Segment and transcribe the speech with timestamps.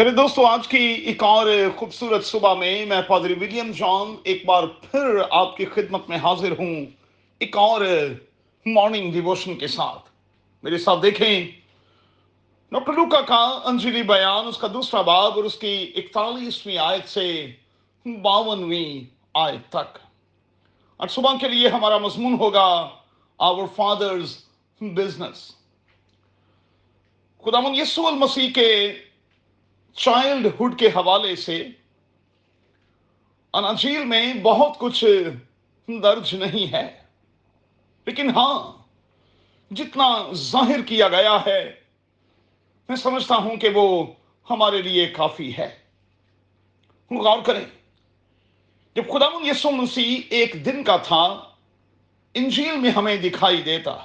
[0.00, 4.62] پھر دوستو، آج کی ایک اور خوبصورت صبح میں میں پادری ولیم جان ایک بار
[4.90, 6.86] پھر آپ کی خدمت میں حاضر ہوں،
[7.38, 7.80] ایک اور
[8.66, 10.08] مارننگ ڈیووشن کے ساتھ۔
[10.62, 11.50] میرے ساتھ دیکھیں،
[12.72, 17.46] ڈاکٹر لوکا کا انجلی بیان، اس کا دوسرا باب اور اس کی اکتالیسویں آیت سے
[18.06, 19.04] باونویں
[19.34, 19.98] آیت تک۔
[20.96, 22.88] اور صبح کے لیے ہمارا مضمون ہوگا
[23.38, 24.38] آور فادرز
[24.80, 25.52] بزنس
[27.44, 28.98] خدا من یسو المسیح کے
[29.94, 31.68] چائلڈ ہوڈ کے حوالے سے
[33.52, 35.04] اناجیل میں بہت کچھ
[36.02, 37.00] درج نہیں ہے۔
[38.06, 38.72] لیکن ہاں
[39.70, 41.74] جتنا ظاہر کیا گیا ہے،
[42.88, 44.06] میں سمجھتا ہوں کہ وہ
[44.50, 45.78] ہمارے لیے کافی ہے۔
[47.10, 47.64] غور کریں،
[48.94, 51.24] جب خدا یسو مسیح ایک دن کا تھا،
[52.34, 53.96] انجیل میں ہمیں دکھائی دیتا،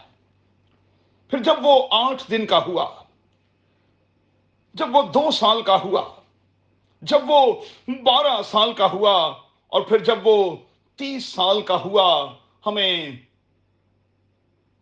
[1.29, 3.03] پھر جب وہ آٹھ دن کا ہوا
[4.75, 6.03] جب وہ دو سال کا ہوا،
[7.01, 9.15] جب وہ بارہ سال کا ہوا
[9.71, 10.55] اور پھر جب وہ
[10.99, 13.11] تیس سال کا ہوا، ہمیں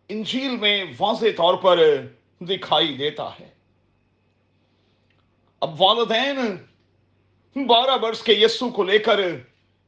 [0.09, 1.80] انجیل میں واضح طور پر
[2.41, 3.49] دکھائی دیتا ہے۔
[5.59, 6.58] اب والدین
[7.55, 9.19] بارہ برس کے یسو کو لے کر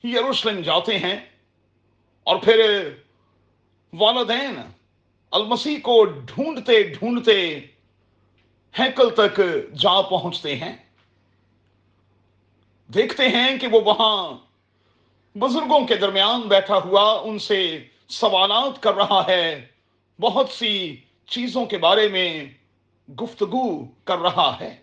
[0.04, 1.16] یروشلم جاتے ہیں
[2.24, 2.90] اور پھر
[3.94, 4.60] والدین
[5.32, 7.60] المسیح کو ڈھونڈتے ڈھونڈتے
[8.80, 9.42] ہیکل تک
[9.74, 10.76] جا پہنچتے ہیں۔
[12.88, 14.38] دیکھتے ہیں کہ وہ وہاں
[15.38, 19.66] بزرگوں کے درمیان بیٹھا ہوا ان سے سوالات کر رہا ہے۔
[20.22, 20.96] بہت سی
[21.26, 22.46] چیزوں کے بارے میں
[23.12, 24.76] گفتگو کر رہا ہے۔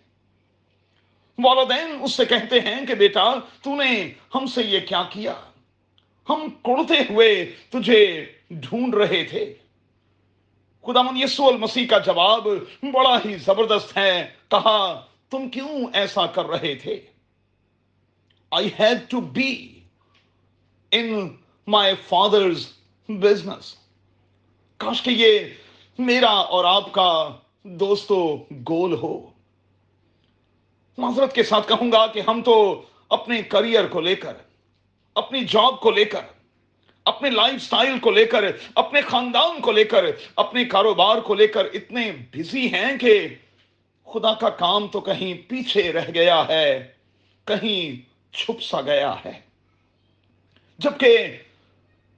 [1.43, 5.33] والدین اس سے کہتے ہیں کہ بیٹا، تو نے ہم سے یہ کیا کیا؟
[6.29, 9.53] ہم کڑتے ہوئے تجھے ڈھونڈ رہے تھے۔
[10.85, 12.47] خدا من یسو المسیح کا جواب
[12.81, 17.01] بڑا ہی زبردست ہے۔ کہا، تم کیوں ایسا کر رہے تھے؟
[18.51, 19.79] I had to be
[20.91, 22.67] in my father's
[23.09, 23.75] business
[24.77, 25.39] کاش کہ یہ
[25.99, 27.29] میرا اور آپ کا
[27.63, 28.37] دوستو
[28.69, 29.29] گول ہو۔
[30.97, 34.33] معذرت کے ساتھ کہوں گا کہ ہم تو اپنے کریئر کو لے کر،
[35.15, 36.21] اپنی جاب کو لے کر
[37.05, 38.43] اپنے لائف سٹائل کو لے کر،
[38.75, 40.05] اپنے خاندان کو لے کر،
[40.35, 43.27] اپنے کاروبار کو لے کر اتنے بزی ہیں کہ
[44.07, 46.91] خدا کا کام تو کہیں پیچھے رہ گیا ہے،
[47.47, 47.81] کہیں
[48.33, 49.39] چھپ سا گیا ہے۔
[50.79, 51.17] جبکہ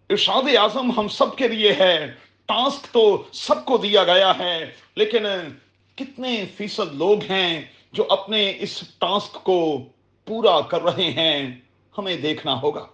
[0.10, 1.96] ارشاد اعظم ہم سب کے لیے ہے
[2.46, 5.26] ٹاسک تو سب کو دیا گیا ہے، لیکن
[5.98, 9.60] کتنے فیصد لوگ ہیں جو اپنے اس ٹاسک کو
[10.28, 11.40] پورا کر رہے ہیں،
[11.98, 12.86] ہمیں دیکھنا ہوگا۔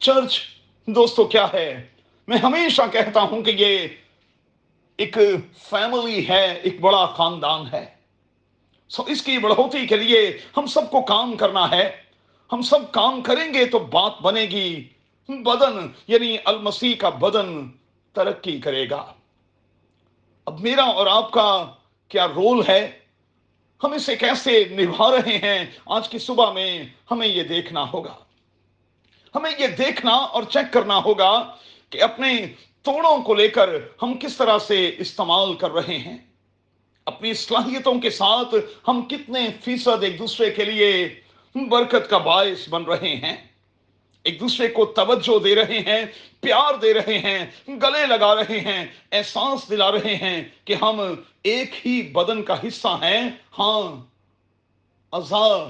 [0.00, 0.40] چرچ،
[0.86, 1.86] دوستو کیا ہے؟
[2.28, 3.88] میں ہمیشہ کہتا ہوں کہ یہ
[4.96, 5.18] ایک
[5.58, 7.86] فیملی ہے، ایک بڑا خاندان ہے۔
[8.88, 11.96] سو اس کی بڑھوتی کے لیے ہم سب کو کام کرنا ہے۔
[12.52, 14.88] ہم سب کام کریں گے تو بات بنے گی۔
[15.28, 17.68] بدن یعنی المسیح کا بدن
[18.12, 19.12] ترقی کرے گا۔
[20.44, 21.72] اب میرا اور آپ کا
[22.08, 22.98] کیا رول ہے؟
[23.84, 28.14] ہم اسے کیسے نبھا رہے ہیں؟ آج کی صبح میں ہمیں یہ دیکھنا ہوگا۔
[29.34, 31.56] ہمیں یہ دیکھنا اور چیک کرنا ہوگا
[31.90, 32.46] کہ اپنے
[32.82, 33.70] توڑوں کو لے کر
[34.02, 36.18] ہم کس طرح سے استعمال کر رہے ہیں۔
[37.04, 38.54] اپنی صلاحیتوں کے ساتھ
[38.88, 41.20] ہم کتنے فیصد ایک دوسرے کے لیے
[41.54, 43.36] برکت کا باعث بن رہے ہیں۔
[44.22, 46.04] ایک دوسرے کو توجہ دے رہے ہیں،
[46.40, 51.00] پیار دے رہے ہیں، گلے لگا رہے ہیں، احساس دلا رہے ہیں کہ ہم
[51.42, 53.96] ایک ہی بدن کا حصہ ہیں۔ ہاں
[55.12, 55.68] ازا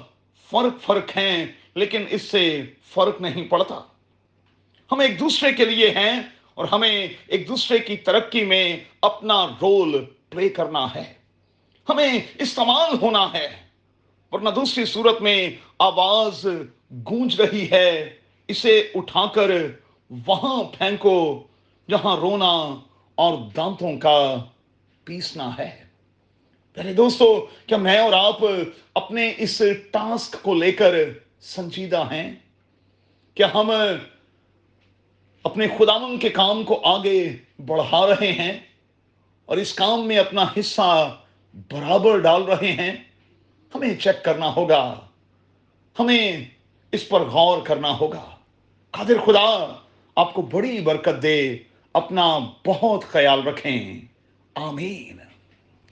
[0.51, 1.47] فرق فرق ہیں۔
[1.81, 2.63] لیکن اس سے
[2.95, 3.81] فرق نہیں پڑتا۔
[4.93, 6.21] ہم ایک دوسرے کے لیے ہیں
[6.55, 11.13] اور ہمیں ایک دوسرے کی ترقی میں اپنا رول پلے کرنا ہے۔
[11.89, 13.49] ہمیں استعمال ہونا ہے۔
[14.33, 16.47] ورنہ دوسری صورت میں آواز
[16.91, 18.17] گونج رہی ہے۔
[18.49, 19.51] اسے اٹھا کر
[20.27, 21.47] وہاں پھینکو
[21.91, 22.81] جہاں رونا
[23.15, 24.37] اور دانتوں کا
[25.05, 25.85] پیسنا ہے۔
[26.75, 28.39] پہلے دوستو، کیا میں اور آپ
[28.95, 29.63] اپنے اس
[29.93, 30.95] ٹاسک کو لے کر
[31.41, 32.33] سنجیدہ ہیں
[33.35, 33.71] کیا ہم
[35.43, 38.59] اپنے خداون کے کام کو آگے بڑھا رہے ہیں
[39.47, 41.19] اور اس کام میں اپنا حصہ
[41.55, 42.93] برابر ڈال رہے ہیں،
[43.75, 45.01] ہمیں چیک کرنا ہوگا،
[45.99, 46.45] ہمیں
[46.93, 48.37] اس پر غور کرنا ہوگا۔
[48.91, 49.77] قادر خدا،
[50.17, 51.57] آپ کو بڑی برکت دے،
[51.93, 54.01] اپنا بہت خیال رکھیں۔
[54.55, 55.30] آمین۔